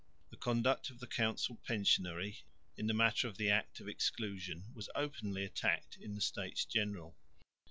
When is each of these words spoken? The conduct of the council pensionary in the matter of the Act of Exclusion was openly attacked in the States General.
The 0.31 0.35
conduct 0.37 0.89
of 0.89 0.99
the 0.99 1.05
council 1.05 1.59
pensionary 1.63 2.39
in 2.75 2.87
the 2.87 2.93
matter 2.95 3.27
of 3.27 3.37
the 3.37 3.51
Act 3.51 3.79
of 3.79 3.87
Exclusion 3.87 4.63
was 4.73 4.89
openly 4.95 5.45
attacked 5.45 5.95
in 5.97 6.15
the 6.15 6.21
States 6.21 6.65
General. 6.65 7.15